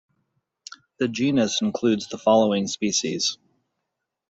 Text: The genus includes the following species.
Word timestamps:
The 0.97 1.07
genus 1.07 1.61
includes 1.61 2.07
the 2.07 2.17
following 2.17 2.65
species. 2.65 3.37